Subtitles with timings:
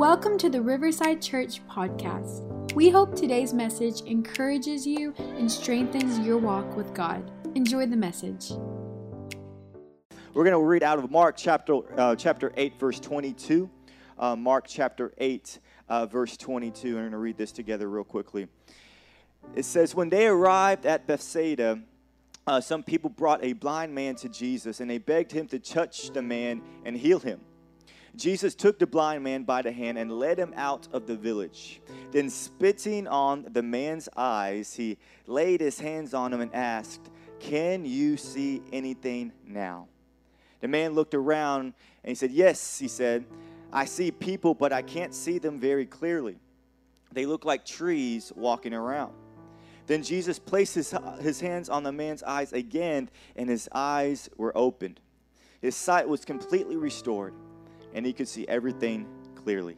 [0.00, 2.72] Welcome to the Riverside Church podcast.
[2.72, 7.30] We hope today's message encourages you and strengthens your walk with God.
[7.54, 8.52] Enjoy the message.
[10.32, 13.68] We're going to read out of Mark chapter, uh, chapter 8, verse 22.
[14.18, 15.58] Uh, Mark chapter 8,
[15.90, 16.88] uh, verse 22.
[16.88, 18.48] I'm going to read this together real quickly.
[19.54, 21.78] It says, When they arrived at Bethsaida,
[22.46, 26.10] uh, some people brought a blind man to Jesus, and they begged him to touch
[26.14, 27.42] the man and heal him.
[28.16, 31.80] Jesus took the blind man by the hand and led him out of the village.
[32.10, 37.84] Then, spitting on the man's eyes, he laid his hands on him and asked, Can
[37.84, 39.86] you see anything now?
[40.60, 43.24] The man looked around and he said, Yes, he said,
[43.72, 46.36] I see people, but I can't see them very clearly.
[47.12, 49.12] They look like trees walking around.
[49.86, 54.56] Then Jesus placed his, his hands on the man's eyes again, and his eyes were
[54.56, 55.00] opened.
[55.60, 57.34] His sight was completely restored
[57.94, 59.76] and he could see everything clearly.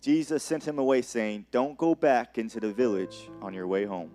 [0.00, 4.10] Jesus sent him away, saying, Don't go back into the village on your way home.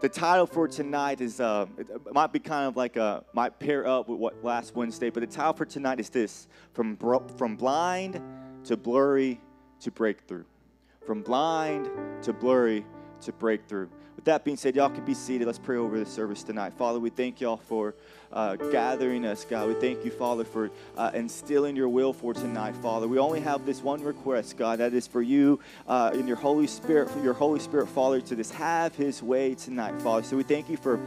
[0.00, 3.86] The title for tonight is, uh, it might be kind of like a, might pair
[3.86, 6.96] up with what last Wednesday, but the title for tonight is this From,
[7.36, 8.20] from Blind
[8.64, 9.40] to Blurry
[9.80, 10.44] to Breakthrough.
[11.06, 11.88] From blind
[12.22, 12.84] to blurry
[13.20, 13.88] to breakthrough.
[14.16, 15.46] With that being said, y'all can be seated.
[15.46, 16.72] Let's pray over the service tonight.
[16.74, 17.94] Father, we thank y'all for
[18.32, 19.68] uh, gathering us, God.
[19.68, 23.06] We thank you, Father, for uh, instilling your will for tonight, Father.
[23.06, 26.66] We only have this one request, God, that is for you uh, in your Holy
[26.66, 30.24] Spirit, for your Holy Spirit, Father, to just have his way tonight, Father.
[30.24, 30.98] So we thank you for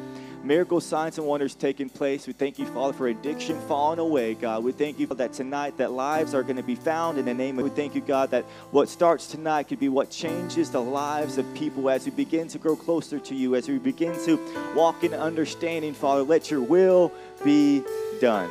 [0.43, 2.27] miracles, signs, and wonders taking place.
[2.27, 4.63] We thank you, Father, for addiction falling away, God.
[4.63, 7.59] We thank you that tonight that lives are going to be found in the name
[7.59, 7.65] of.
[7.65, 11.53] We thank you, God, that what starts tonight could be what changes the lives of
[11.53, 14.39] people as we begin to grow closer to you, as we begin to
[14.75, 16.23] walk in understanding, Father.
[16.23, 17.11] Let your will
[17.43, 17.83] be
[18.19, 18.49] done.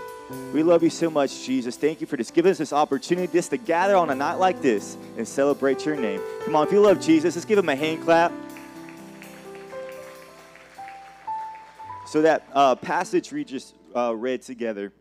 [0.53, 1.77] We love you so much, Jesus.
[1.77, 4.61] Thank you for just giving us this opportunity just to gather on a night like
[4.61, 6.21] this and celebrate your name.
[6.45, 8.33] Come on, if you love Jesus, let's give him a hand clap.
[12.07, 14.93] So that uh, passage we just uh, read together,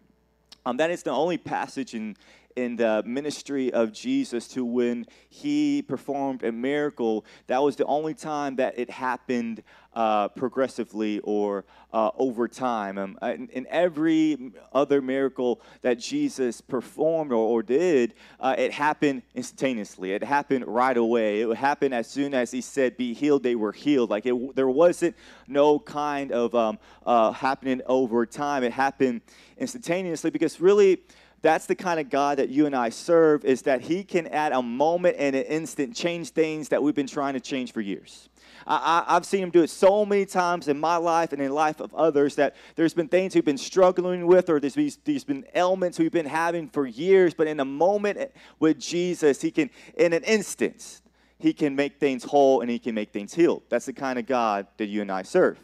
[0.65, 2.17] um, that is the only passage in
[2.55, 8.13] in the ministry of Jesus to when he performed a miracle, that was the only
[8.13, 9.61] time that it happened
[9.93, 12.97] uh, progressively or uh, over time.
[12.97, 19.21] Um, in, in, every other miracle that Jesus performed or, or did, uh, it happened
[19.33, 20.11] instantaneously.
[20.11, 21.41] It happened right away.
[21.41, 24.09] It happened as soon as he said, "Be healed." They were healed.
[24.09, 25.15] Like it, there wasn't
[25.47, 28.63] no kind of um, uh, happening over time.
[28.63, 29.21] It happened
[29.57, 31.03] instantaneously because really
[31.41, 34.51] that's the kind of God that you and I serve, is that He can, at
[34.51, 38.29] a moment and an instant, change things that we've been trying to change for years.
[38.67, 41.53] I, have seen him do it so many times in my life and in the
[41.53, 45.45] life of others that there's been things we've been struggling with or there's, there's been
[45.53, 50.13] ailments we've been having for years, but in a moment with Jesus, he can, in
[50.13, 51.01] an instant,
[51.37, 53.61] he can make things whole and he can make things healed.
[53.69, 55.59] That's the kind of God that you and I serve.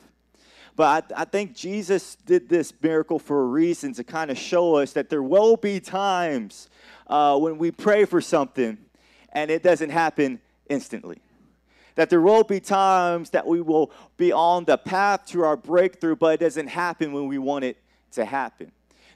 [0.75, 4.75] But I, I think Jesus did this miracle for a reason to kind of show
[4.75, 6.69] us that there will be times
[7.07, 8.77] uh, when we pray for something
[9.33, 10.39] and it doesn't happen
[10.69, 11.21] instantly.
[11.95, 16.15] That there will be times that we will be on the path to our breakthrough,
[16.15, 17.77] but it doesn't happen when we want it
[18.11, 18.71] to happen.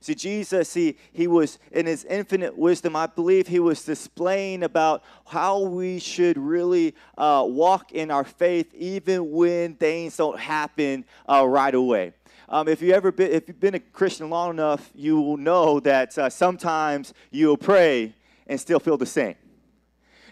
[0.05, 5.03] See, Jesus, he, he was, in his infinite wisdom, I believe he was displaying about
[5.25, 11.47] how we should really uh, walk in our faith even when things don't happen uh,
[11.47, 12.13] right away.
[12.47, 15.79] Um, if you ever been, if you've been a Christian long enough, you will know
[15.79, 18.13] that uh, sometimes you'll pray
[18.45, 19.33] and still feel the same.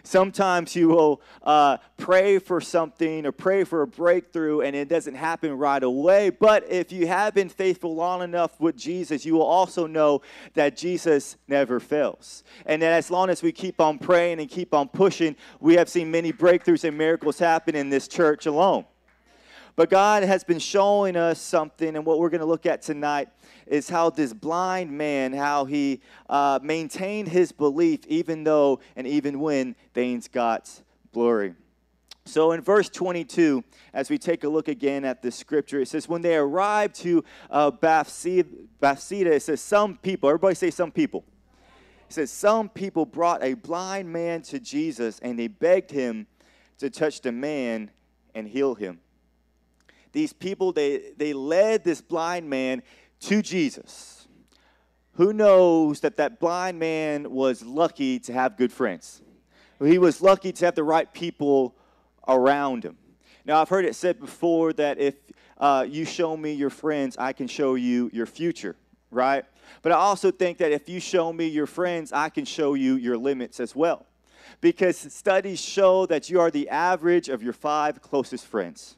[0.04, 5.14] Sometimes you will uh, pray for something or pray for a breakthrough and it doesn't
[5.14, 6.28] happen right away.
[6.28, 10.20] But if you have been faithful long enough with Jesus, you will also know
[10.52, 12.44] that Jesus never fails.
[12.66, 15.88] And that as long as we keep on praying and keep on pushing, we have
[15.88, 18.84] seen many breakthroughs and miracles happen in this church alone.
[19.76, 23.28] But God has been showing us something, and what we're going to look at tonight
[23.66, 29.40] is how this blind man, how he uh, maintained his belief even though and even
[29.40, 30.70] when things got
[31.12, 31.54] blurry.
[32.26, 36.08] So in verse 22, as we take a look again at the scripture, it says,
[36.08, 41.24] When they arrived to uh, it says, Some people, everybody say some people.
[42.08, 46.26] It says, Some people brought a blind man to Jesus and they begged him
[46.78, 47.90] to touch the man
[48.34, 49.00] and heal him.
[50.14, 52.82] These people, they, they led this blind man
[53.20, 54.26] to Jesus.
[55.16, 59.20] Who knows that that blind man was lucky to have good friends?
[59.78, 61.76] He was lucky to have the right people
[62.26, 62.96] around him.
[63.44, 65.16] Now, I've heard it said before that if
[65.58, 68.76] uh, you show me your friends, I can show you your future
[69.14, 69.44] right?
[69.82, 72.96] But I also think that if you show me your friends, I can show you
[72.96, 74.06] your limits as well.
[74.60, 78.96] Because studies show that you are the average of your five closest friends.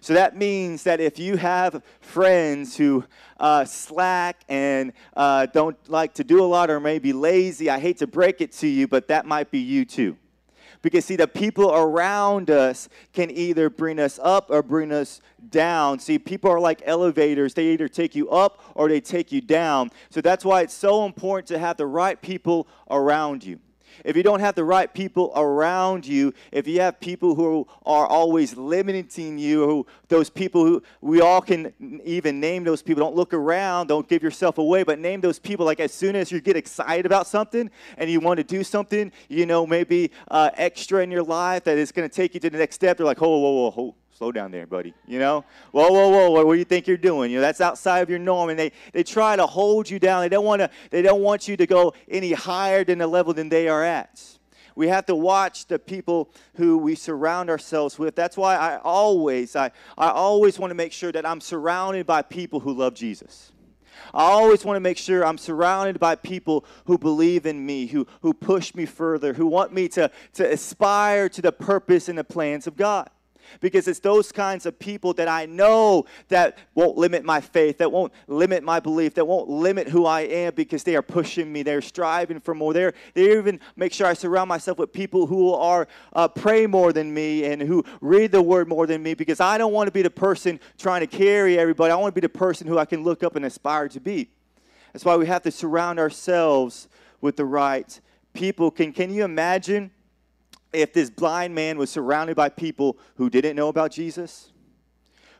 [0.00, 3.04] So that means that if you have friends who
[3.38, 7.98] uh, slack and uh, don't like to do a lot or maybe lazy, I hate
[7.98, 10.16] to break it to you, but that might be you too.
[10.82, 15.98] Because, see, the people around us can either bring us up or bring us down.
[15.98, 17.54] See, people are like elevators.
[17.54, 19.90] They either take you up or they take you down.
[20.10, 23.58] So that's why it's so important to have the right people around you
[24.04, 28.06] if you don't have the right people around you, if you have people who are
[28.06, 31.72] always limiting you, who those people who we all can
[32.04, 33.02] even name those people.
[33.02, 35.66] Don't look around, don't give yourself away, but name those people.
[35.66, 39.12] Like as soon as you get excited about something and you want to do something,
[39.28, 42.50] you know, maybe uh, extra in your life that is going to take you to
[42.50, 42.96] the next step.
[42.96, 44.94] They're like, whoa, whoa, whoa, whoa slow down there, buddy.
[45.06, 47.30] You know, whoa, whoa, whoa, what, do you think you're doing?
[47.30, 50.22] You know, that's outside of your norm, and they they try to hold you down.
[50.22, 50.70] They don't want to.
[50.90, 54.22] They don't want you to go any higher than the level than they are at.
[54.74, 58.14] We have to watch the people who we surround ourselves with.
[58.14, 62.20] That's why I always, I, I always want to make sure that I'm surrounded by
[62.20, 63.52] people who love Jesus.
[64.12, 68.06] I always want to make sure I'm surrounded by people who believe in me, who,
[68.20, 72.24] who push me further, who want me to, to aspire to the purpose and the
[72.24, 73.08] plans of God
[73.60, 77.90] because it's those kinds of people that I know that won't limit my faith, that
[77.90, 81.62] won't limit my belief, that won't limit who I am because they are pushing me,
[81.62, 82.72] they're striving for more.
[82.72, 86.92] They're, they even make sure I surround myself with people who are uh, pray more
[86.92, 89.92] than me and who read the word more than me because I don't want to
[89.92, 91.92] be the person trying to carry everybody.
[91.92, 94.30] I want to be the person who I can look up and aspire to be.
[94.92, 96.88] That's why we have to surround ourselves
[97.20, 98.00] with the right
[98.32, 98.70] people.
[98.70, 99.90] Can, can you imagine?
[100.72, 104.52] If this blind man was surrounded by people who didn't know about Jesus,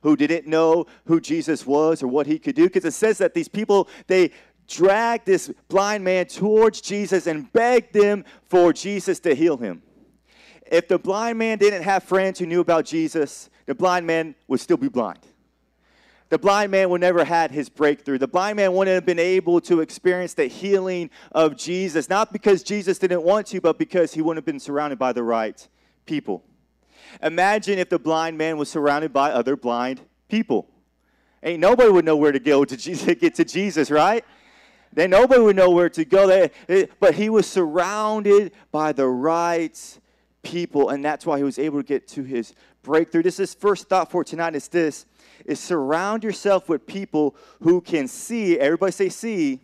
[0.03, 3.35] who didn't know who Jesus was or what he could do, because it says that
[3.35, 4.31] these people, they
[4.69, 9.83] dragged this blind man towards Jesus and begged them for Jesus to heal him.
[10.71, 14.61] If the blind man didn't have friends who knew about Jesus, the blind man would
[14.61, 15.21] still be blind
[16.29, 18.19] the blind man would never had his breakthrough.
[18.19, 22.63] The blind man wouldn't have been able to experience the healing of Jesus, not because
[22.63, 25.67] Jesus didn't want to, but because he wouldn't have been surrounded by the right
[26.05, 26.45] people.
[27.23, 30.69] Imagine if the blind man was surrounded by other blind people.
[31.43, 32.77] Ain't nobody would know where to go to
[33.15, 34.25] get to Jesus, right?
[34.93, 36.49] Then nobody would know where to go.
[36.69, 39.99] Eh, but he was surrounded by the right
[40.43, 43.23] people, and that's why he was able to get to his breakthrough.
[43.23, 45.07] This is first thought for tonight is this
[45.45, 49.61] is surround yourself with people who can see, everybody say see,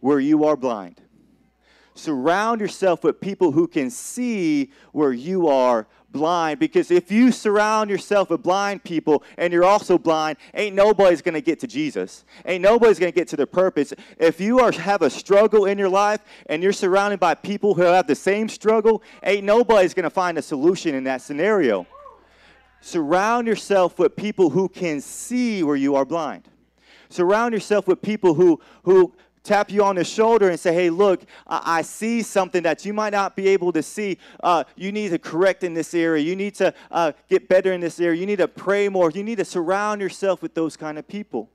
[0.00, 1.00] where you are blind.
[1.94, 7.90] Surround yourself with people who can see where you are blind because if you surround
[7.90, 12.24] yourself with blind people and you're also blind ain't nobody's going to get to jesus.
[12.44, 13.92] Ain't nobody's going to get to their purpose.
[14.18, 17.82] If you are have a struggle in your life and you're surrounded by people who
[17.82, 21.86] have the same struggle ain't nobody's going to find a solution in that scenario
[22.80, 26.48] Surround yourself with people who can see where you are blind.
[27.08, 29.14] Surround yourself with people who, who
[29.46, 32.92] tap you on the shoulder and say, hey, look, I, I see something that you
[32.92, 34.18] might not be able to see.
[34.42, 36.22] Uh, you need to correct in this area.
[36.22, 38.20] You need to uh, get better in this area.
[38.20, 39.10] You need to pray more.
[39.10, 41.50] You need to surround yourself with those kind of people.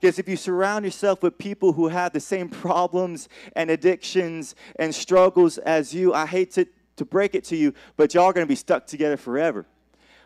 [0.00, 4.92] Because if you surround yourself with people who have the same problems and addictions and
[4.92, 8.44] struggles as you, I hate to, to break it to you, but y'all are going
[8.44, 9.64] to be stuck together forever.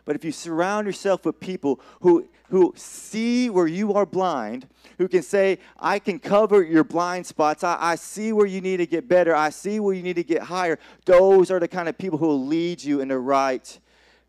[0.07, 4.65] But if you surround yourself with people who, who see where you are blind,
[4.97, 8.77] who can say, I can cover your blind spots, I, I see where you need
[8.77, 11.89] to get better, I see where you need to get higher, those are the kind
[11.89, 13.79] of people who will lead you in the right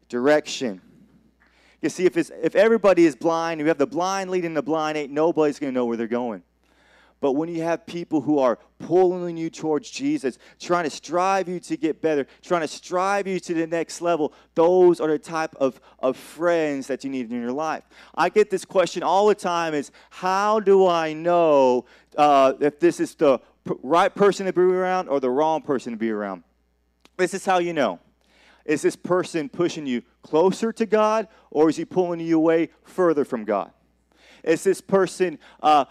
[0.08, 0.80] direction.
[1.80, 4.98] You see, if, it's, if everybody is blind, you have the blind leading the blind,
[4.98, 6.42] ain't nobody's going to know where they're going.
[7.20, 11.58] But when you have people who are pulling you towards Jesus, trying to strive you
[11.60, 15.54] to get better, trying to strive you to the next level, those are the type
[15.56, 17.82] of, of friends that you need in your life.
[18.14, 23.00] I get this question all the time is, how do I know uh, if this
[23.00, 23.40] is the
[23.82, 26.44] right person to be around or the wrong person to be around?
[27.16, 27.98] This is how you know.
[28.64, 33.24] Is this person pushing you closer to God or is he pulling you away further
[33.24, 33.72] from God?
[34.44, 35.86] Is this person uh,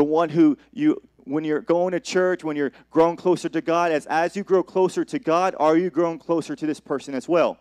[0.00, 3.92] the one who you when you're going to church, when you're growing closer to God,
[3.92, 7.28] as as you grow closer to God, are you growing closer to this person as
[7.28, 7.58] well?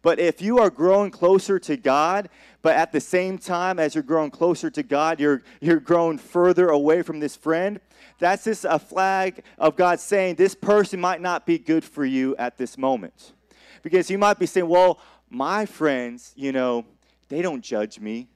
[0.00, 2.28] But if you are growing closer to God,
[2.62, 6.68] but at the same time as you're growing closer to God, you're you're growing further
[6.68, 7.80] away from this friend,
[8.20, 12.36] that's just a flag of God saying this person might not be good for you
[12.36, 13.32] at this moment.
[13.82, 16.86] Because you might be saying, well, my friends, you know,
[17.28, 18.28] they don't judge me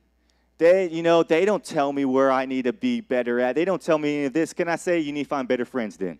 [0.58, 3.54] They, you know, they don't tell me where I need to be better at.
[3.54, 4.52] They don't tell me any of this.
[4.52, 6.18] Can I say you need to find better friends then?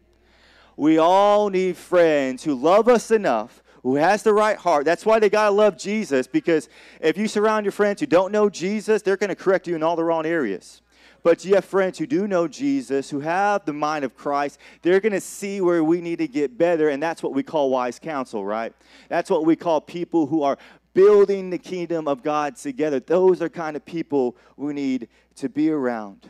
[0.76, 4.84] We all need friends who love us enough, who has the right heart.
[4.84, 6.68] That's why they got to love Jesus because
[7.00, 9.82] if you surround your friends who don't know Jesus, they're going to correct you in
[9.82, 10.82] all the wrong areas.
[11.22, 14.60] But you have friends who do know Jesus, who have the mind of Christ.
[14.82, 17.70] They're going to see where we need to get better, and that's what we call
[17.70, 18.72] wise counsel, right?
[19.08, 20.56] That's what we call people who are
[20.96, 22.98] building the kingdom of God together.
[22.98, 26.26] Those are kind of people we need to be around.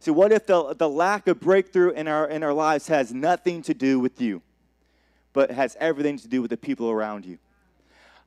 [0.00, 3.60] See, what if the, the lack of breakthrough in our, in our lives has nothing
[3.62, 4.40] to do with you,
[5.34, 7.36] but has everything to do with the people around you?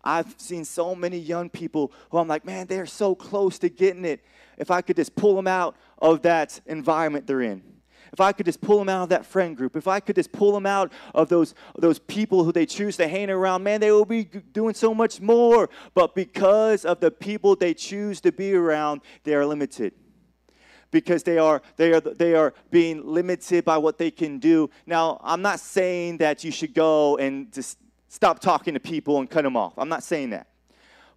[0.04, 4.06] I've seen so many young people who I'm like, man, they're so close to getting
[4.06, 4.24] it.
[4.60, 7.64] If I could just pull them out of that environment they're in.
[8.12, 10.32] If I could just pull them out of that friend group, if I could just
[10.32, 13.92] pull them out of those, those people who they choose to hang around, man, they
[13.92, 15.70] will be doing so much more.
[15.94, 19.94] But because of the people they choose to be around, they are limited
[20.92, 24.70] because they are they are they are being limited by what they can do.
[24.86, 29.30] Now, I'm not saying that you should go and just stop talking to people and
[29.30, 29.74] cut them off.
[29.78, 30.48] I'm not saying that.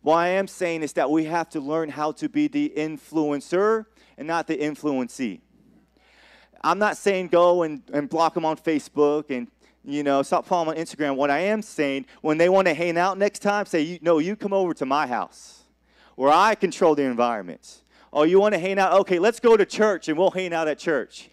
[0.02, 3.86] What I am saying is that we have to learn how to be the influencer
[4.18, 5.40] and not the influencee.
[6.64, 9.48] I'm not saying go and, and block them on Facebook and
[9.84, 11.16] you know stop following on Instagram.
[11.16, 14.36] What I am saying, when they want to hang out next time, say, no, you
[14.36, 15.62] come over to my house
[16.14, 17.82] where I control the environment.
[18.12, 18.92] Oh, you want to hang out?
[19.00, 21.30] Okay, let's go to church and we'll hang out at church.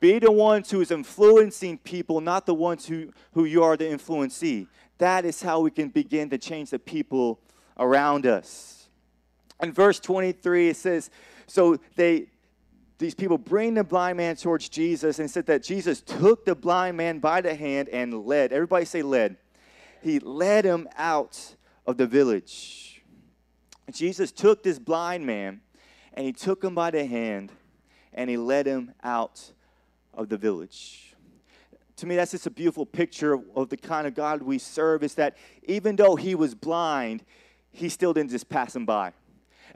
[0.00, 3.86] Be the ones who is influencing people, not the ones who, who you are the
[3.86, 4.66] influencee.
[4.98, 7.40] That is how we can begin to change the people
[7.78, 8.88] around us.
[9.62, 11.10] In verse 23, it says,
[11.46, 12.26] So they
[12.98, 16.96] these people bring the blind man towards Jesus and said that Jesus took the blind
[16.96, 18.52] man by the hand and led.
[18.52, 19.36] Everybody say led.
[20.00, 23.02] He led him out of the village.
[23.90, 25.60] Jesus took this blind man
[26.14, 27.52] and he took him by the hand
[28.12, 29.52] and he led him out
[30.12, 31.14] of the village.
[31.96, 35.02] To me, that's just a beautiful picture of the kind of God we serve.
[35.02, 37.24] Is that even though he was blind,
[37.70, 39.12] he still didn't just pass him by.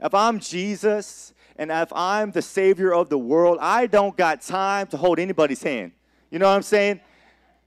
[0.01, 4.87] If I'm Jesus and if I'm the Savior of the world, I don't got time
[4.87, 5.91] to hold anybody's hand.
[6.31, 7.01] You know what I'm saying?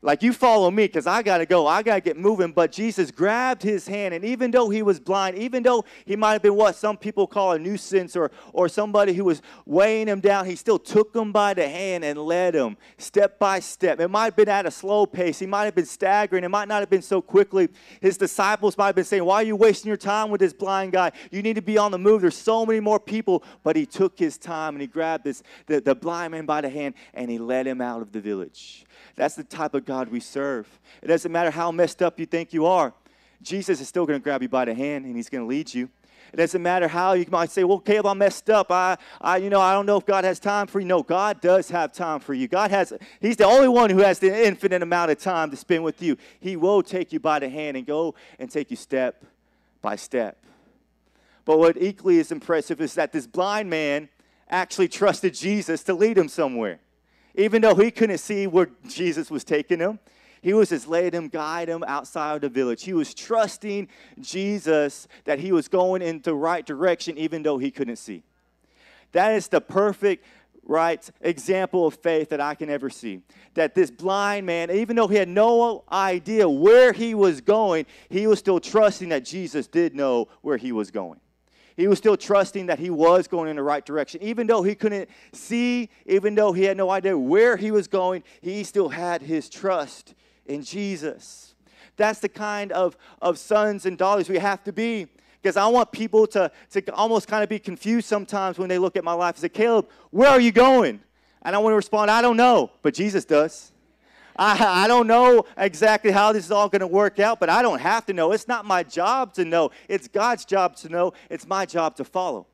[0.04, 1.68] Like, you follow me because I got to go.
[1.68, 2.50] I got to get moving.
[2.50, 6.32] But Jesus grabbed his hand, and even though he was blind, even though he might
[6.32, 10.18] have been what some people call a nuisance or, or somebody who was weighing him
[10.18, 14.00] down, he still took him by the hand and led him step by step.
[14.00, 15.38] It might have been at a slow pace.
[15.38, 16.42] He might have been staggering.
[16.42, 17.68] It might not have been so quickly.
[18.00, 20.90] His disciples might have been saying, Why are you wasting your time with this blind
[20.90, 21.12] guy?
[21.30, 22.22] You need to be on the move.
[22.22, 23.44] There's so many more people.
[23.62, 26.68] But he took his time and he grabbed this, the, the blind man by the
[26.68, 28.84] hand and he led him out of the village.
[29.14, 30.68] That's the type of God we serve.
[31.02, 32.92] It doesn't matter how messed up you think you are,
[33.42, 35.72] Jesus is still going to grab you by the hand and he's going to lead
[35.72, 35.88] you.
[36.32, 38.70] It doesn't matter how you might say, well, Caleb, I'm messed up.
[38.70, 40.86] I, I, you know, I don't know if God has time for you.
[40.86, 42.48] No, God does have time for you.
[42.48, 45.84] God has, He's the only one who has the infinite amount of time to spend
[45.84, 46.16] with you.
[46.40, 49.26] He will take you by the hand and go and take you step
[49.82, 50.38] by step.
[51.44, 54.08] But what equally is impressive is that this blind man
[54.48, 56.78] actually trusted Jesus to lead him somewhere.
[57.34, 59.98] Even though he couldn't see where Jesus was taking him,
[60.42, 62.82] he was just letting him guide him outside of the village.
[62.82, 63.88] He was trusting
[64.20, 68.24] Jesus that he was going in the right direction, even though he couldn't see.
[69.12, 70.24] That is the perfect
[70.64, 73.20] right example of faith that I can ever see.
[73.54, 78.26] That this blind man, even though he had no idea where he was going, he
[78.26, 81.20] was still trusting that Jesus did know where he was going.
[81.76, 84.22] He was still trusting that he was going in the right direction.
[84.22, 88.22] Even though he couldn't see, even though he had no idea where he was going,
[88.40, 90.14] he still had his trust
[90.46, 91.54] in Jesus.
[91.96, 95.08] That's the kind of, of sons and daughters we have to be.
[95.40, 98.96] Because I want people to, to almost kind of be confused sometimes when they look
[98.96, 101.00] at my life and say, Caleb, where are you going?
[101.42, 103.71] And I want to respond, I don't know, but Jesus does.
[104.36, 107.62] I, I don't know exactly how this is all going to work out, but I
[107.62, 108.32] don't have to know.
[108.32, 109.70] It's not my job to know.
[109.88, 111.12] It's God's job to know.
[111.28, 112.46] It's my job to follow.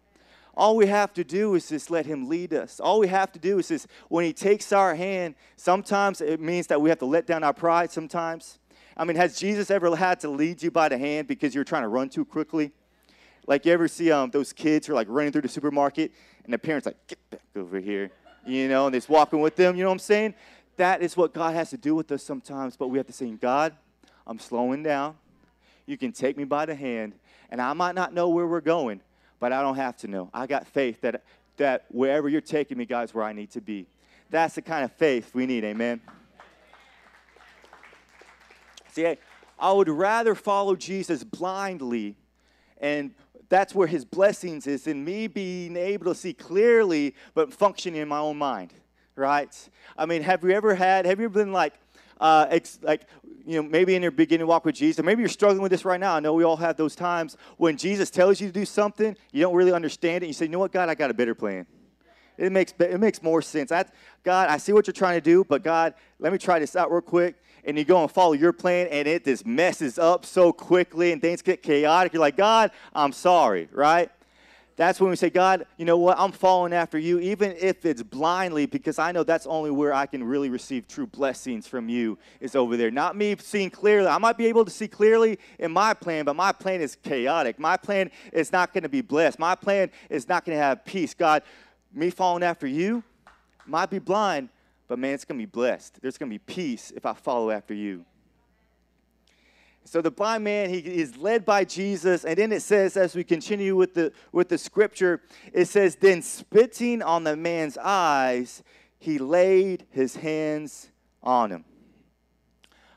[0.54, 2.80] All we have to do is just let Him lead us.
[2.80, 6.66] All we have to do is just, when He takes our hand, sometimes it means
[6.66, 8.58] that we have to let down our pride sometimes.
[8.96, 11.82] I mean, has Jesus ever had to lead you by the hand because you're trying
[11.82, 12.72] to run too quickly?
[13.46, 16.12] Like, you ever see um, those kids who are like running through the supermarket
[16.44, 18.10] and the parents like, get back over here,
[18.44, 20.34] you know, and they're walking with them, you know what I'm saying?
[20.78, 23.28] That is what God has to do with us sometimes, but we have to say,
[23.30, 23.74] God,
[24.26, 25.16] I'm slowing down.
[25.86, 27.14] You can take me by the hand,
[27.50, 29.00] and I might not know where we're going,
[29.40, 30.30] but I don't have to know.
[30.34, 31.22] I got faith that,
[31.56, 33.86] that wherever you're taking me, is where I need to be.
[34.30, 36.00] That's the kind of faith we need, amen?
[38.92, 39.16] See,
[39.58, 42.16] I would rather follow Jesus blindly
[42.80, 43.12] and
[43.48, 48.08] that's where his blessings is in me being able to see clearly but functioning in
[48.08, 48.72] my own mind
[49.18, 49.68] right?
[49.96, 51.74] I mean have you ever had have you ever been like
[52.20, 53.06] uh, ex- like
[53.46, 56.00] you know maybe in your beginning walk with jesus maybe you're struggling with this right
[56.00, 56.16] now.
[56.16, 59.42] I know we all have those times when jesus tells you to do something you
[59.42, 61.66] don't really understand it you say you know what god i got a better plan.
[62.36, 63.70] It makes it makes more sense.
[63.70, 63.92] That's,
[64.24, 66.90] god i see what you're trying to do but god let me try this out
[66.90, 67.36] real quick.
[67.64, 71.20] And you go and follow your plan and it just messes up so quickly and
[71.20, 72.12] things get chaotic.
[72.12, 74.10] You're like god i'm sorry right
[74.78, 76.16] that's when we say, God, you know what?
[76.20, 80.06] I'm following after you, even if it's blindly, because I know that's only where I
[80.06, 82.92] can really receive true blessings from you, is over there.
[82.92, 84.06] Not me seeing clearly.
[84.06, 87.58] I might be able to see clearly in my plan, but my plan is chaotic.
[87.58, 89.40] My plan is not going to be blessed.
[89.40, 91.12] My plan is not going to have peace.
[91.12, 91.42] God,
[91.92, 93.02] me following after you
[93.66, 94.48] might be blind,
[94.86, 96.00] but man, it's going to be blessed.
[96.00, 98.04] There's going to be peace if I follow after you.
[99.88, 102.26] So the blind man, he is led by Jesus.
[102.26, 105.22] And then it says, as we continue with the, with the scripture,
[105.54, 108.62] it says, Then spitting on the man's eyes,
[108.98, 110.90] he laid his hands
[111.22, 111.64] on him.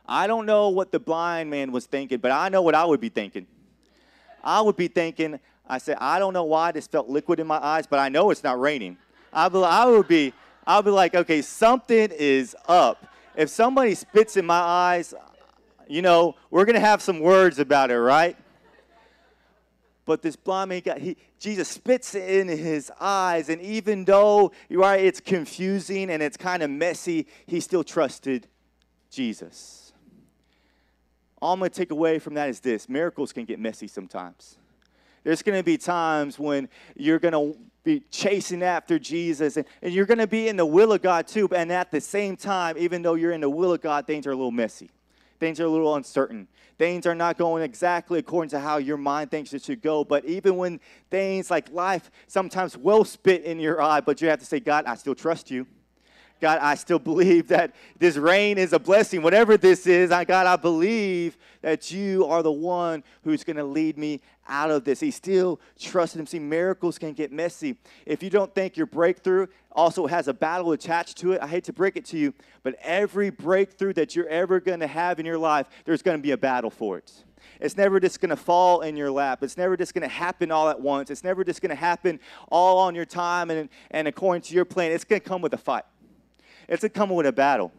[0.05, 3.00] I don't know what the blind man was thinking, but I know what I would
[3.00, 3.48] be thinking.
[4.43, 7.63] I would be thinking, I said, I don't know why this felt liquid in my
[7.63, 8.98] eyes, but I know it's not raining.
[9.31, 10.33] I, be, I would be,
[10.67, 13.07] I would be like, okay, something is up.
[13.38, 15.13] If somebody spits in my eyes,
[15.91, 18.38] you know, we're going to have some words about it, right?
[20.05, 24.53] But this blind man got, he, Jesus spits it in his eyes, and even though,
[24.69, 28.48] right, it's confusing and it's kind of messy, he still trusted
[29.10, 29.91] Jesus.
[31.41, 34.57] All I'm going to take away from that is this miracles can get messy sometimes.
[35.24, 39.93] There's going to be times when you're going to be chasing after Jesus, and, and
[39.93, 42.77] you're going to be in the will of God too, and at the same time,
[42.77, 44.89] even though you're in the will of God, things are a little messy.
[45.41, 46.48] Things are a little uncertain.
[46.77, 50.03] Things are not going exactly according to how your mind thinks it should go.
[50.03, 50.79] But even when
[51.10, 54.86] things like life sometimes will spit in your eye, but you have to say, God,
[54.86, 55.65] I still trust you.
[56.41, 59.21] God, I still believe that this rain is a blessing.
[59.21, 63.63] Whatever this is, I, God, I believe that you are the one who's going to
[63.63, 65.00] lead me out of this.
[65.00, 66.25] He still trusted him.
[66.25, 67.77] See, miracles can get messy.
[68.05, 71.42] If you don't think your breakthrough also has a battle attached to it.
[71.42, 74.87] I hate to break it to you, but every breakthrough that you're ever going to
[74.87, 77.11] have in your life, there's going to be a battle for it.
[77.59, 79.44] It's never just going to fall in your lap.
[79.44, 81.11] It's never just going to happen all at once.
[81.11, 82.20] It's never just going to happen
[82.51, 84.92] all on your time and, and according to your plan.
[84.92, 85.83] It's going to come with a fight,
[86.72, 87.74] it's to come with a battle.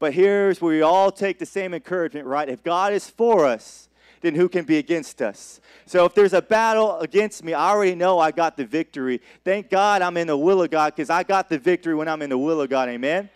[0.00, 2.48] But here's where we all take the same encouragement, right?
[2.48, 3.88] If God is for us,
[4.20, 5.60] then who can be against us?
[5.86, 9.20] So if there's a battle against me, I already know I got the victory.
[9.44, 12.20] Thank God I'm in the will of God because I got the victory when I'm
[12.20, 12.88] in the will of God.
[12.88, 13.30] Amen?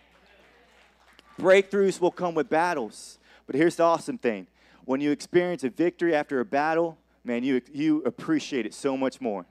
[1.39, 3.17] Breakthroughs will come with battles.
[3.45, 4.45] But here's the awesome thing
[4.83, 9.21] when you experience a victory after a battle, man, you, you appreciate it so much
[9.21, 9.45] more.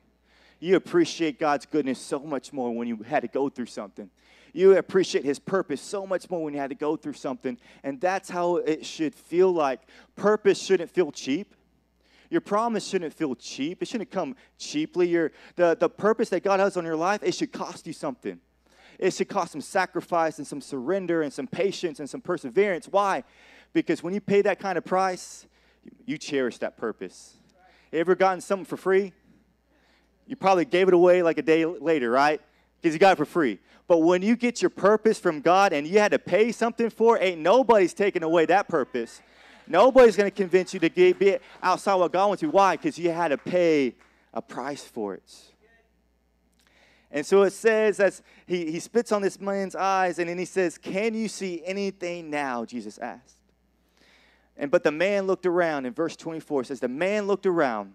[0.61, 4.11] You appreciate God's goodness so much more when you had to go through something
[4.57, 7.59] you appreciate his purpose so much more when you had to go through something.
[7.83, 9.83] And that's how it should feel like.
[10.16, 11.55] Purpose shouldn't feel cheap.
[12.31, 13.83] Your promise shouldn't feel cheap.
[13.83, 15.09] It shouldn't come cheaply.
[15.09, 18.40] Your, the, the purpose that God has on your life, it should cost you something.
[18.99, 22.88] It should cost some sacrifice and some surrender and some patience and some perseverance.
[22.90, 23.25] Why?
[23.73, 25.47] Because when you pay that kind of price,
[26.07, 27.37] you cherish that purpose.
[27.92, 29.12] You ever gotten something for free?
[30.27, 32.40] You probably gave it away like a day later, right?
[32.80, 33.58] Because you got it for free.
[33.88, 37.16] But when you get your purpose from God and you had to pay something for
[37.16, 39.20] it, ain't nobody's taking away that purpose.
[39.68, 42.50] Nobody's going to convince you to get, be outside what God wants you.
[42.50, 42.76] Why?
[42.76, 43.94] Because you had to pay
[44.32, 45.32] a price for it.
[47.10, 50.44] And so it says as he, he spits on this man's eyes and then he
[50.44, 52.64] says, Can you see anything now?
[52.64, 53.36] Jesus asked.
[54.56, 57.94] And but the man looked around in verse 24 says, The man looked around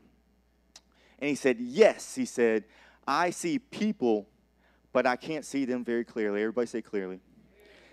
[1.20, 2.64] and he said, Yes, he said,
[3.08, 4.28] I see people
[4.94, 6.42] but I can't see them very clearly.
[6.42, 7.20] Everybody say clearly.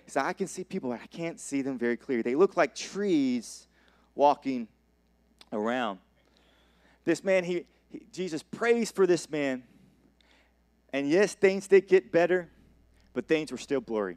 [0.07, 2.23] So I can see people, but I can't see them very clearly.
[2.23, 3.69] They look like trees
[4.15, 4.69] walking
[5.53, 5.99] around.
[7.05, 9.63] This man, he, he Jesus prays for this man.
[10.93, 12.49] And yes, things did get better,
[13.13, 14.17] but things were still blurry.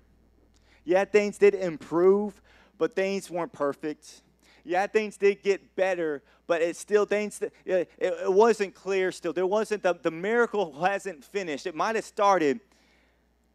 [0.86, 2.41] Yeah, things did improve,
[2.78, 4.22] but things weren't perfect.
[4.63, 9.34] Yeah, things did get better, but it's still things it, it wasn't clear still.
[9.34, 11.65] There wasn't the, the miracle hasn't finished.
[11.67, 12.60] It might have started,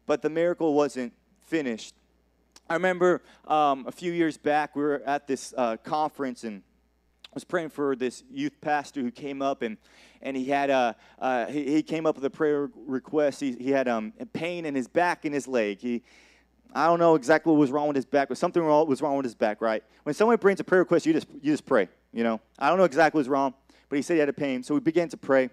[0.07, 1.13] but the miracle wasn't
[1.45, 1.93] finished.
[2.69, 6.63] I remember um, a few years back, we were at this uh, conference and
[7.25, 9.77] I was praying for this youth pastor who came up and,
[10.21, 13.39] and he had a, uh, he, he, came up with a prayer request.
[13.39, 15.79] He, he had um, pain in his back and his leg.
[15.79, 16.03] He,
[16.73, 19.25] I don't know exactly what was wrong with his back, but something was wrong with
[19.25, 19.83] his back, right?
[20.03, 22.41] When someone brings a prayer request, you just, you just pray, you know.
[22.57, 23.53] I don't know exactly what's wrong,
[23.89, 24.63] but he said he had a pain.
[24.63, 25.49] So we began to pray.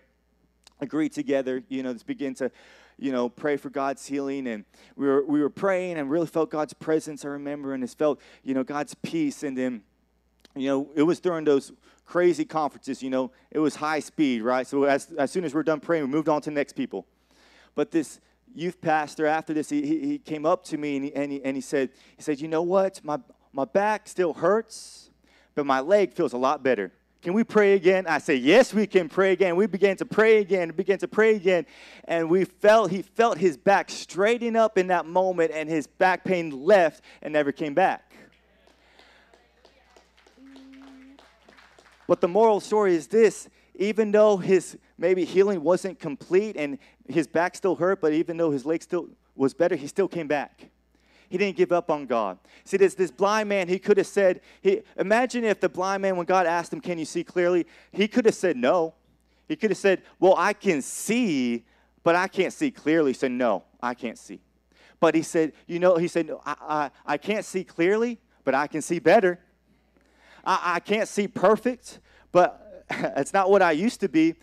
[0.81, 2.51] agreed together, you know, to begin to,
[2.99, 4.47] you know, pray for God's healing.
[4.47, 4.65] And
[4.97, 8.21] we were, we were praying and really felt God's presence, I remember, and it felt,
[8.43, 9.43] you know, God's peace.
[9.43, 9.83] And then,
[10.55, 11.73] you know, it was during those
[12.07, 14.67] crazy conferences, you know, it was high speed, right?
[14.67, 16.75] So as, as soon as we are done praying, we moved on to the next
[16.75, 17.07] people.
[17.75, 18.21] But this
[18.55, 21.57] youth pastor, after this, he, he came up to me and he, and he, and
[21.57, 23.01] he said, he said, you know what?
[23.03, 23.19] My,
[23.53, 25.11] my back still hurts,
[25.55, 26.93] but my leg feels a lot better.
[27.25, 28.07] Can we pray again?
[28.07, 29.57] I said, Yes, we can pray again.
[29.57, 31.65] We began to pray again, began to pray again.
[32.05, 36.23] And we felt, he felt his back straighten up in that moment, and his back
[36.23, 38.15] pain left and never came back.
[42.07, 47.27] But the moral story is this even though his maybe healing wasn't complete and his
[47.27, 50.69] back still hurt, but even though his leg still was better, he still came back.
[51.29, 52.39] He didn't give up on God.
[52.65, 56.17] See, this, this blind man, he could have said, he, imagine if the blind man,
[56.17, 57.67] when God asked him, Can you see clearly?
[57.93, 58.95] He could have said no.
[59.49, 61.65] He could have said, Well, I can see,
[62.03, 63.13] but I can't see clearly.
[63.13, 64.41] Said, No, I can't see.
[65.01, 68.55] But he said, You know, he said, no, I, I, I can't see clearly, but
[68.55, 69.39] I can see better.
[70.45, 72.01] I, I can't see perfect,
[72.33, 74.35] but it's not what I used to be.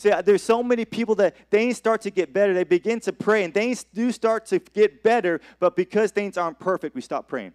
[0.00, 2.54] See, uh, there's so many people that things start to get better.
[2.54, 6.58] They begin to pray, and things do start to get better, but because things aren't
[6.58, 7.52] perfect, we stop praying.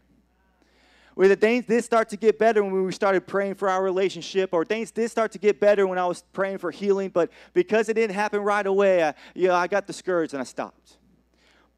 [1.16, 4.52] Where the things did start to get better when we started praying for our relationship,
[4.54, 7.90] or things did start to get better when I was praying for healing, but because
[7.90, 10.98] it didn't happen right away, I, you know, I got discouraged and I stopped.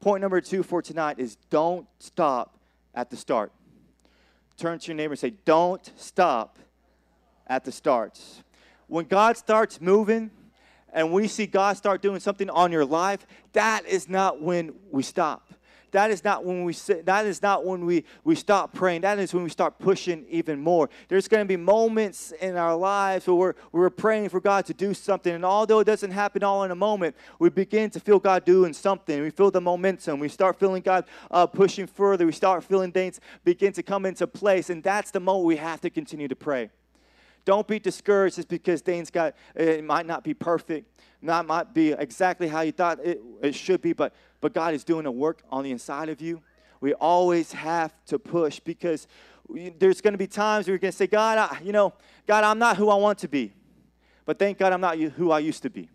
[0.00, 2.58] Point number two for tonight is don't stop
[2.94, 3.52] at the start.
[4.58, 6.58] Turn to your neighbor and say, Don't stop
[7.46, 8.42] at the starts.
[8.86, 10.30] When God starts moving
[10.92, 15.02] and we see God start doing something on your life, that is not when we
[15.02, 15.48] stop.
[15.92, 19.02] That is not when we sit, that is not when we, we stop praying.
[19.02, 20.90] That is when we start pushing even more.
[21.08, 24.74] There's going to be moments in our lives where we're, we're praying for God to
[24.74, 25.34] do something.
[25.34, 28.74] And although it doesn't happen all in a moment, we begin to feel God doing
[28.74, 29.22] something.
[29.22, 30.20] We feel the momentum.
[30.20, 32.26] We start feeling God uh, pushing further.
[32.26, 34.68] We start feeling things begin to come into place.
[34.68, 36.70] And that's the moment we have to continue to pray.
[37.48, 41.92] Don't be discouraged just because things got, it might not be perfect, not might be
[41.92, 45.42] exactly how you thought it, it should be, but, but God is doing a work
[45.50, 46.42] on the inside of you.
[46.82, 49.06] We always have to push because
[49.46, 51.94] we, there's going to be times where you're going to say, God, I, you know,
[52.26, 53.54] God, I'm not who I want to be,
[54.26, 55.88] but thank God I'm not who I used to be.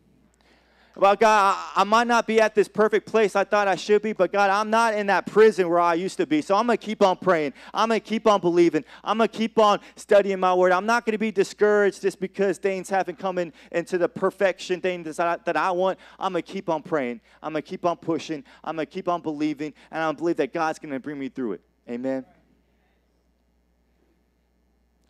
[0.95, 4.13] Well, God, I, might not be at this perfect place I thought I should be,
[4.13, 6.41] but God, I'm not in that prison where I used to be.
[6.43, 7.53] So I'm going to keep on praying.
[7.73, 8.86] I'm going to keep on believing.
[9.03, 10.71] I'm going to keep on studying my word.
[10.71, 14.82] I'm not going to be discouraged just because things haven't come in, into the perfection
[14.82, 15.97] thing that I, that I want.
[16.19, 17.21] I'm going to keep on praying.
[17.41, 18.43] I'm going to keep on pushing.
[18.63, 19.73] I'm going to keep on believing.
[19.89, 21.62] And I believe that God's going to bring me through it.
[21.89, 22.23] Amen.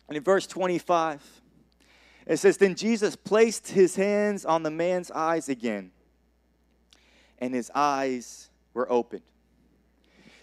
[0.08, 1.42] And in verse 25,
[2.26, 5.90] it says, Then Jesus placed his hands on the man's eyes again,
[7.38, 9.22] and his eyes were opened.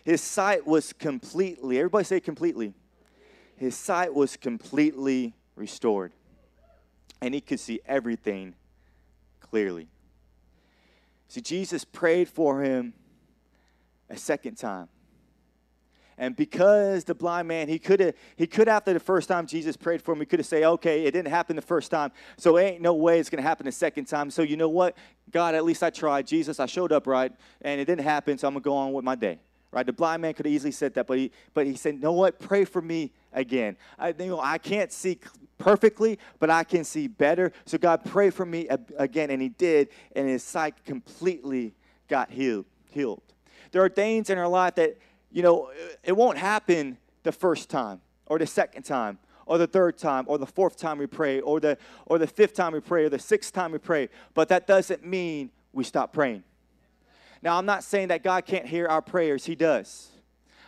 [0.04, 2.74] His sight was completely, everybody say completely.
[3.58, 6.12] His sight was completely restored,
[7.22, 8.56] and he could see everything
[9.40, 9.88] clearly.
[11.28, 12.94] See, Jesus prayed for him
[14.10, 14.88] a second time.
[16.22, 19.76] And because the blind man, he could have, he could after the first time Jesus
[19.76, 22.58] prayed for him, he could have said, okay, it didn't happen the first time, so
[22.58, 24.30] it ain't no way it's going to happen the second time.
[24.30, 24.96] So you know what?
[25.32, 26.28] God, at least I tried.
[26.28, 27.32] Jesus, I showed up right,
[27.64, 29.40] and it didn't happen, so I'm going to go on with my day.
[29.72, 29.84] Right?
[29.84, 32.38] The blind man could have easily said that, but he, but he said, know what?
[32.38, 33.76] Pray for me again.
[33.98, 35.18] I, you know, I can't see
[35.58, 37.52] perfectly, but I can see better.
[37.66, 39.32] So God, pray for me again.
[39.32, 41.74] And he did, and his sight completely
[42.08, 42.68] got healed.
[42.92, 43.24] healed.
[43.72, 44.98] There are things in our life that
[45.32, 45.72] you know,
[46.04, 50.38] it won't happen the first time or the second time or the third time or
[50.38, 53.20] the fourth time we pray or the or the fifth time we pray or the
[53.20, 56.44] sixth time we pray but that doesn't mean we stop praying.
[57.42, 59.46] Now i'm not saying that god can't hear our prayers.
[59.46, 60.10] He does.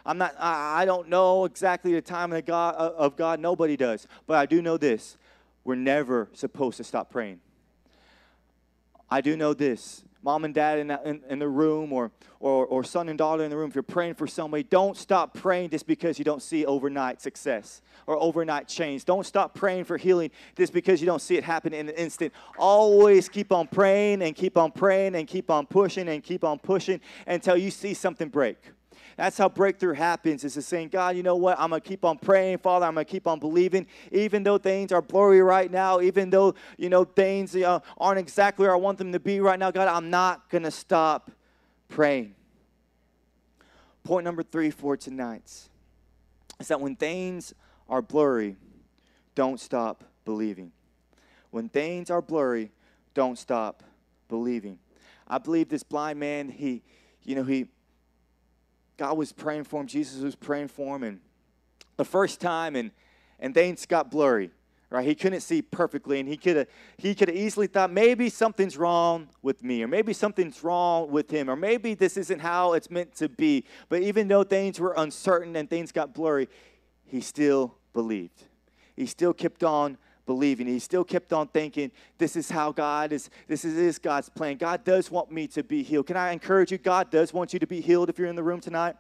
[0.06, 3.40] I'm not i, I don't know exactly the time of god of god.
[3.40, 4.08] Nobody does.
[4.28, 5.18] But i do know this.
[5.64, 7.40] We're never supposed to stop praying.
[9.10, 12.84] I do know this mom and dad in, in, in, the room or, or, or
[12.84, 15.86] son and daughter in the room, if you're praying for somebody, don't stop praying just
[15.86, 19.06] because you don't see overnight success or overnight change.
[19.06, 22.34] Don't stop praying for healing just because you don't see it happen in an instant.
[22.58, 26.58] Always keep on praying and keep on praying and keep on pushing and keep on
[26.58, 28.58] pushing until you see something break.
[29.18, 30.44] That's how breakthrough happens.
[30.44, 31.60] Is to saying, God, you know what?
[31.60, 32.86] I'm gonna keep on praying, Father.
[32.86, 36.90] I'm gonna keep on believing, even though things are blurry right now, even though you
[36.90, 39.72] know things uh, aren't exactly where I want them to be right now.
[39.72, 41.32] God, I'm not gonna stop
[41.90, 42.36] praying.
[44.04, 45.50] Point number three for tonight
[46.60, 47.54] is that when things
[47.88, 48.58] are blurry,
[49.36, 50.72] don't stop believing.
[51.52, 52.72] When things are blurry,
[53.14, 53.84] don't stop
[54.28, 54.80] believing.
[55.28, 56.82] I believe this blind man, he,
[57.24, 57.68] you know, he,
[59.04, 61.20] God was praying for him, Jesus was praying for him, and
[61.98, 62.92] the first time, and
[63.38, 64.50] and things got blurry
[64.90, 65.06] right?
[65.08, 68.78] He couldn't see perfectly, and he could have he could have easily thought maybe something's
[68.78, 72.90] wrong with me, or maybe something's wrong with him, or maybe this isn't how it's
[72.90, 73.66] meant to be.
[73.90, 76.48] But even though things were uncertain and things got blurry,
[77.06, 78.44] he still believed.
[78.96, 80.68] He still kept on believing.
[80.68, 84.58] He still kept on thinking, this is how God is, this is, God's plan.
[84.58, 86.08] God does want me to be healed.
[86.08, 86.78] Can I encourage you?
[86.78, 88.96] God does want you to be healed if you're in the room tonight.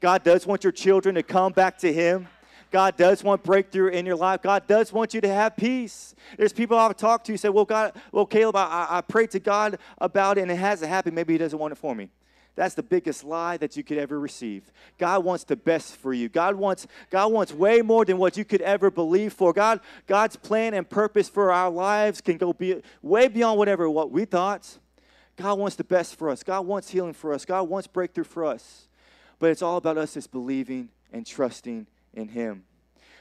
[0.00, 2.28] God does want your children to come back to Him.
[2.70, 4.42] God does want breakthrough in your life.
[4.42, 6.14] God does want you to have peace.
[6.36, 9.40] There's people I've talked to who say, Well, God, well, Caleb, I, I prayed to
[9.40, 11.14] God about it and it hasn't happened.
[11.14, 12.10] Maybe He doesn't want it for me.
[12.58, 14.64] That's the biggest lie that you could ever receive.
[14.98, 16.28] God wants the best for you.
[16.28, 19.52] God wants, God wants way more than what you could ever believe for.
[19.52, 24.10] God, God's plan and purpose for our lives can go be, way beyond whatever what
[24.10, 24.76] we thought.
[25.36, 26.42] God wants the best for us.
[26.42, 27.44] God wants healing for us.
[27.44, 28.88] God wants breakthrough for us.
[29.38, 32.64] But it's all about us just believing and trusting in Him.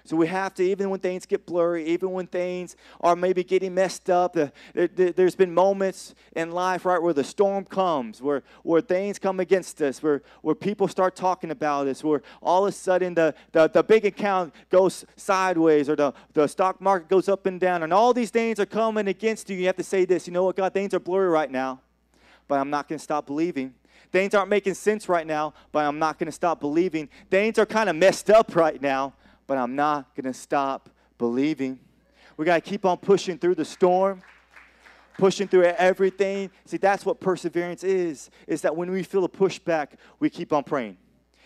[0.07, 3.73] So we have to, even when things get blurry, even when things are maybe getting
[3.73, 8.43] messed up, the, the, there's been moments in life, right, where the storm comes, where,
[8.63, 12.69] where things come against us, where, where people start talking about us, where all of
[12.69, 17.27] a sudden the, the, the big account goes sideways or the, the stock market goes
[17.27, 19.57] up and down, and all these things are coming against you.
[19.57, 21.81] You have to say this, you know what, God, things are blurry right now,
[22.47, 23.73] but I'm not going to stop believing.
[24.11, 27.09] Things aren't making sense right now, but I'm not going to stop believing.
[27.29, 29.13] Things are kind of messed up right now,
[29.47, 31.79] but I'm not going to stop believing.
[32.35, 34.21] We got to keep on pushing through the storm,
[35.17, 36.51] pushing through everything.
[36.65, 40.63] See, that's what perseverance is, is that when we feel a pushback, we keep on
[40.63, 40.97] praying.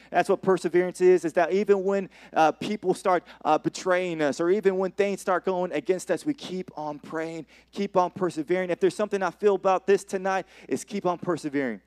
[0.09, 4.49] That's what perseverance is, is that even when uh, people start uh, betraying us or
[4.49, 8.69] even when things start going against us, we keep on praying, keep on persevering.
[8.71, 11.79] If there's something I feel about this tonight, is keep on persevering.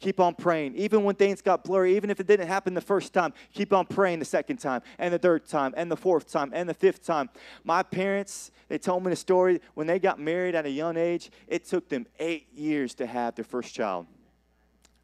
[0.00, 0.74] Keep on praying.
[0.76, 3.86] Even when things got blurry, even if it didn't happen the first time, keep on
[3.86, 7.04] praying the second time, and the third time, and the fourth time, and the fifth
[7.04, 7.30] time.
[7.62, 11.30] My parents, they told me the story when they got married at a young age,
[11.46, 14.06] it took them eight years to have their first child.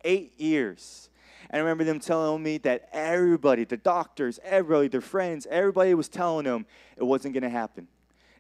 [0.05, 1.09] Eight years.
[1.49, 6.09] And I remember them telling me that everybody, the doctors, everybody, their friends, everybody was
[6.09, 7.89] telling them it wasn't going to happen.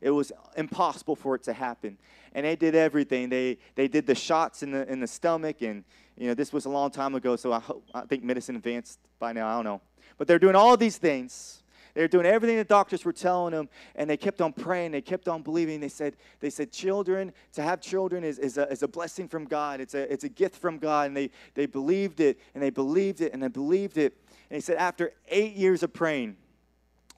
[0.00, 1.98] It was impossible for it to happen.
[2.32, 3.28] And they did everything.
[3.28, 5.84] They, they did the shots in the, in the stomach and
[6.20, 8.98] you know, this was a long time ago, so I, hope, I think medicine advanced
[9.18, 9.48] by now.
[9.48, 9.80] I don't know.
[10.18, 11.62] But they're doing all these things.
[11.94, 14.92] They're doing everything the doctors were telling them, and they kept on praying.
[14.92, 15.80] They kept on believing.
[15.80, 19.46] They said, they said, children, to have children is, is, a, is a blessing from
[19.46, 19.80] God.
[19.80, 21.06] It's a, it's a gift from God.
[21.06, 24.14] And they, they believed it, and they believed it, and they believed it.
[24.50, 26.36] And he said, after eight years of praying,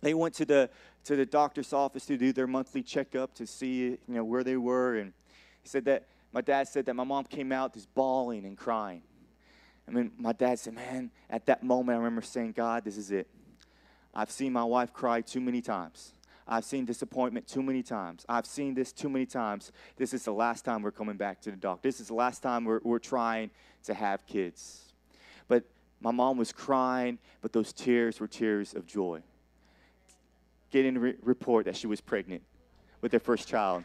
[0.01, 0.71] they went to the,
[1.07, 4.57] to the doctor's office to do their monthly checkup to see, you know, where they
[4.57, 4.95] were.
[4.95, 5.13] And
[5.61, 9.03] he said that my dad said that my mom came out just bawling and crying.
[9.87, 13.11] I mean, my dad said, Man, at that moment, I remember saying, God, this is
[13.11, 13.29] it.
[14.15, 16.13] I've seen my wife cry too many times.
[16.47, 18.25] I've seen disappointment too many times.
[18.29, 19.73] I've seen this too many times.
[19.97, 21.89] This is the last time we're coming back to the doctor.
[21.89, 23.51] This is the last time we're, we're trying
[23.85, 24.93] to have kids.
[25.49, 25.65] But
[26.01, 29.23] my mom was crying, but those tears were tears of joy.
[30.71, 32.43] Getting a re- report that she was pregnant
[33.01, 33.85] with their first child.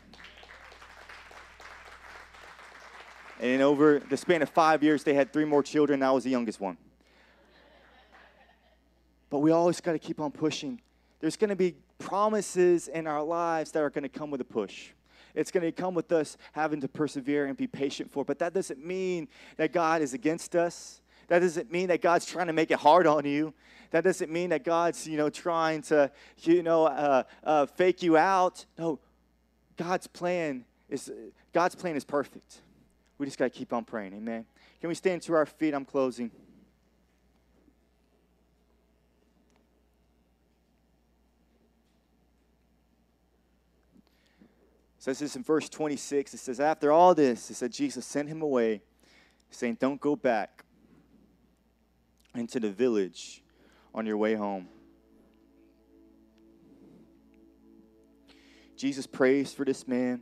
[3.40, 6.02] And over the span of five years, they had three more children.
[6.02, 6.78] I was the youngest one.
[9.30, 10.82] But we always got to keep on pushing.
[11.20, 14.46] There's going to be promises in our lives that are going to come with a
[14.46, 14.90] push.
[15.36, 18.26] It's going to come with us having to persevere and be patient for.
[18.26, 21.02] But that doesn't mean that God is against us.
[21.28, 23.54] That doesn't mean that God's trying to make it hard on you.
[23.92, 28.18] That doesn't mean that God's, you know, trying to, you know, uh, uh, fake you
[28.18, 28.66] out.
[28.78, 29.00] No,
[29.78, 31.12] God's plan is
[31.54, 32.62] God's plan is perfect.
[33.18, 34.14] We just got to keep on praying.
[34.14, 34.46] Amen.
[34.80, 35.74] Can we stand to our feet?
[35.74, 36.28] I'm closing.
[44.98, 46.34] It says this in verse 26.
[46.34, 48.82] It says, After all this, it said, Jesus sent him away,
[49.50, 50.64] saying, Don't go back
[52.36, 53.42] into the village
[53.96, 54.68] on your way home.
[58.76, 60.22] Jesus prays for this man,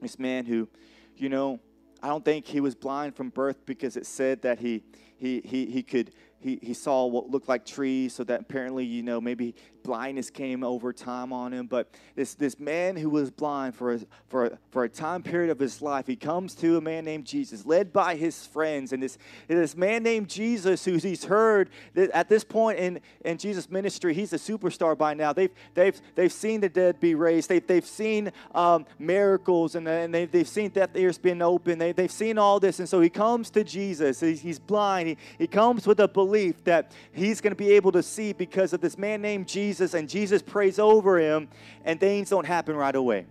[0.00, 0.68] this man who,
[1.16, 1.58] you know,
[2.02, 4.82] I don't think he was blind from birth because it said that he,
[5.16, 9.02] he, he, he could he, he saw what looked like trees, so that apparently, you
[9.02, 9.54] know, maybe
[9.88, 11.66] blindness came over time on him.
[11.66, 15.50] But this, this man who was blind for a, for, a, for a time period
[15.50, 18.92] of his life, he comes to a man named Jesus, led by his friends.
[18.92, 21.70] And this, this man named Jesus, who he's heard
[22.12, 25.32] at this point in, in Jesus' ministry, he's a superstar by now.
[25.32, 30.12] They've, they've, they've seen the dead be raised, they've, they've seen um, miracles, and, and
[30.12, 31.78] they've, they've seen deaf ears being open.
[31.78, 32.78] They, they've seen all this.
[32.78, 34.20] And so he comes to Jesus.
[34.20, 35.08] He's, he's blind.
[35.08, 38.74] He, he comes with a belief that he's going to be able to see because
[38.74, 41.48] of this man named Jesus, and Jesus prays over him,
[41.84, 43.26] and things don't happen right away.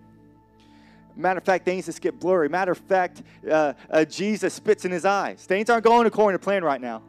[1.15, 2.47] Matter of fact, things just get blurry.
[2.47, 5.43] Matter of fact, uh, uh, Jesus spits in his eyes.
[5.45, 7.01] Things aren't going according to plan right now.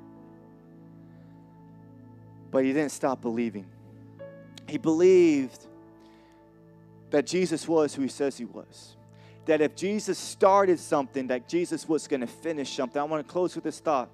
[2.51, 3.67] But he didn't stop believing.
[4.67, 5.67] He believed
[7.11, 8.97] that Jesus was who he says he was.
[9.45, 13.01] That if Jesus started something, that Jesus was going to finish something.
[13.01, 14.09] I want to close with this thought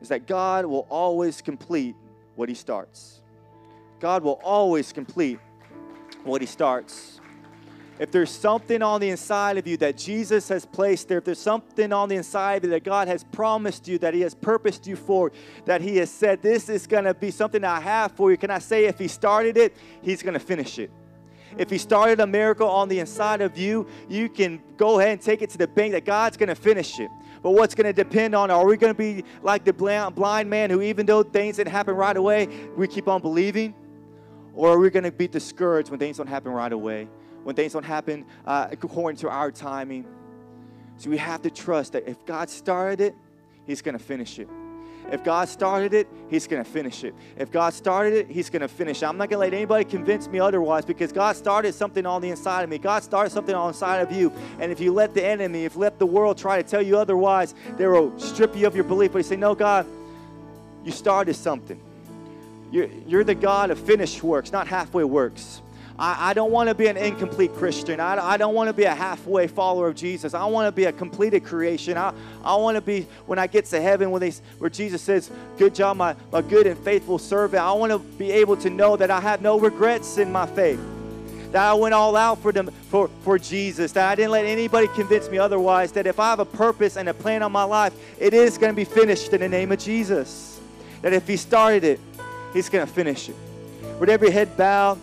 [0.00, 1.96] is that God will always complete
[2.36, 3.17] what he starts.
[4.00, 5.38] God will always complete
[6.24, 7.18] what he starts.
[7.98, 11.40] If there's something on the inside of you that Jesus has placed there, if there's
[11.40, 14.86] something on the inside of you that God has promised you, that He has purposed
[14.86, 15.32] you for,
[15.64, 18.50] that He has said, This is going to be something I have for you, can
[18.50, 20.92] I say, if He started it, He's going to finish it.
[21.56, 25.20] If He started a miracle on the inside of you, you can go ahead and
[25.20, 27.10] take it to the bank that God's going to finish it.
[27.42, 30.70] But what's going to depend on are we going to be like the blind man
[30.70, 33.74] who, even though things didn't happen right away, we keep on believing?
[34.58, 37.06] Or are we going to be discouraged when things don't happen right away?
[37.44, 40.04] When things don't happen uh, according to our timing?
[40.96, 43.14] So we have to trust that if God started it,
[43.68, 44.48] He's going to finish it.
[45.12, 47.14] If God started it, He's going to finish it.
[47.36, 49.06] If God started it, He's going to finish it.
[49.06, 52.30] I'm not going to let anybody convince me otherwise because God started something on the
[52.30, 52.78] inside of me.
[52.78, 54.32] God started something on the inside of you.
[54.58, 57.54] And if you let the enemy, if let the world try to tell you otherwise,
[57.76, 59.12] they will strip you of your belief.
[59.12, 59.86] But you say, No, God,
[60.82, 61.80] you started something.
[62.70, 65.62] You're, you're the God of finished works, not halfway works.
[65.98, 67.98] I, I don't want to be an incomplete Christian.
[67.98, 70.32] I, I don't want to be a halfway follower of Jesus.
[70.32, 71.98] I want to be a completed creation.
[71.98, 72.12] I,
[72.44, 75.74] I want to be, when I get to heaven, when they, where Jesus says, Good
[75.74, 79.10] job, my, my good and faithful servant, I want to be able to know that
[79.10, 80.80] I have no regrets in my faith.
[81.50, 83.92] That I went all out for them for, for Jesus.
[83.92, 85.92] That I didn't let anybody convince me otherwise.
[85.92, 88.70] That if I have a purpose and a plan on my life, it is going
[88.70, 90.60] to be finished in the name of Jesus.
[91.00, 92.00] That if He started it,
[92.52, 93.36] He's going to finish it.
[93.98, 94.98] With every head bowed,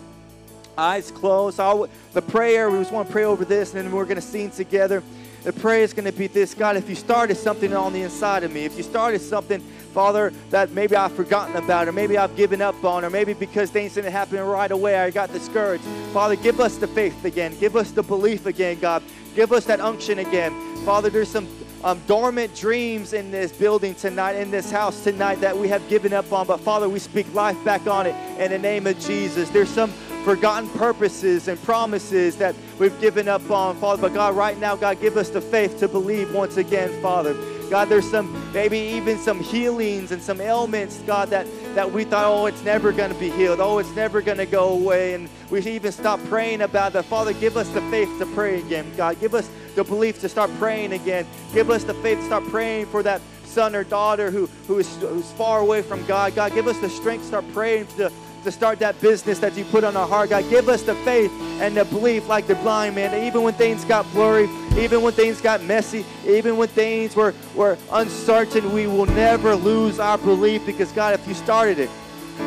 [0.76, 1.60] eyes closed.
[1.60, 4.22] I'll, the prayer, we just want to pray over this, and then we're going to
[4.22, 5.02] sing together.
[5.44, 8.42] The prayer is going to be this God, if you started something on the inside
[8.42, 9.60] of me, if you started something,
[9.94, 13.70] Father, that maybe I've forgotten about, or maybe I've given up on, or maybe because
[13.70, 15.84] things didn't happen right away, I got discouraged.
[16.12, 17.56] Father, give us the faith again.
[17.60, 19.02] Give us the belief again, God.
[19.34, 20.52] Give us that unction again.
[20.84, 21.46] Father, there's some
[21.86, 26.12] um, dormant dreams in this building tonight, in this house tonight that we have given
[26.12, 26.44] up on.
[26.44, 29.48] But Father, we speak life back on it in the name of Jesus.
[29.50, 29.92] There's some
[30.24, 34.02] forgotten purposes and promises that we've given up on, Father.
[34.02, 37.36] But God, right now, God, give us the faith to believe once again, Father.
[37.70, 42.24] God, there's some, maybe even some healings and some ailments, God, that, that we thought,
[42.26, 43.60] oh, it's never going to be healed.
[43.60, 45.14] Oh, it's never going to go away.
[45.14, 47.04] And we even stopped praying about that.
[47.06, 49.20] Father, give us the faith to pray again, God.
[49.20, 51.26] Give us the belief to start praying again.
[51.52, 54.96] Give us the faith to start praying for that son or daughter who, who is
[54.96, 56.34] who's far away from God.
[56.34, 58.12] God, give us the strength to start praying to
[58.46, 60.30] to start that business that you put on our heart.
[60.30, 63.84] God, give us the faith and the belief like the blind man even when things
[63.84, 64.46] got blurry,
[64.78, 69.98] even when things got messy, even when things were, were uncertain, we will never lose
[69.98, 71.90] our belief because, God, if you started it,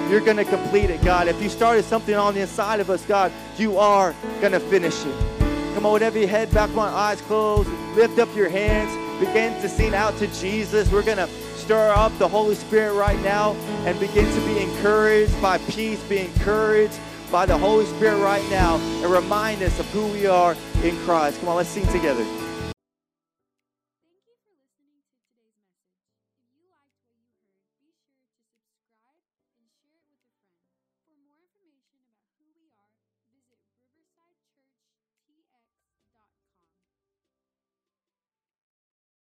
[0.09, 1.27] you're going to complete it, God.
[1.27, 5.05] If you started something on the inside of us, God, you are going to finish
[5.05, 5.39] it.
[5.73, 9.69] Come on, with every head back, on, eyes closed, lift up your hands, begin to
[9.69, 10.91] sing out to Jesus.
[10.91, 13.53] We're going to stir up the Holy Spirit right now
[13.85, 16.99] and begin to be encouraged by peace, be encouraged
[17.31, 21.39] by the Holy Spirit right now, and remind us of who we are in Christ.
[21.39, 22.38] Come on, let's sing together.